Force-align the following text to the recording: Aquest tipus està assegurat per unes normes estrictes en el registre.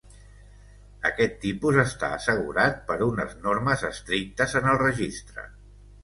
Aquest 1.09 1.35
tipus 1.41 1.75
està 1.83 2.07
assegurat 2.15 2.79
per 2.87 2.97
unes 3.07 3.35
normes 3.43 3.83
estrictes 3.91 4.57
en 4.61 4.71
el 4.73 4.81
registre. 4.83 5.45